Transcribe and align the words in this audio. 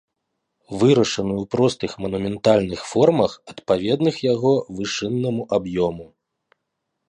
Вырашаны 0.83 1.33
ў 1.41 1.45
простых 1.55 1.91
манументальных 2.05 2.81
формах, 2.93 3.31
адпаведных 3.55 4.15
яго 4.33 4.53
вышыннаму 4.79 5.49
аб'ёму. 5.59 6.05